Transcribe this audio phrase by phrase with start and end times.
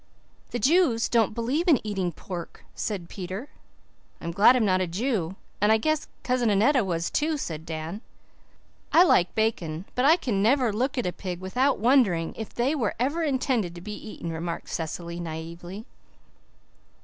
[0.49, 3.49] "The Jews don't believe in eating pork," said Peter.
[4.19, 8.01] "I'm glad I'm not a Jew and I guess Cousin Annetta was too," said Dan.
[8.91, 12.73] "I like bacon, but I can never look at a pig without wondering if they
[12.73, 15.85] were ever intended to be eaten," remarked Cecily naively.